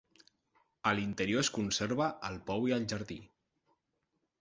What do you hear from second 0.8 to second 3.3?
A l'interior es conserva el pou i el jardí.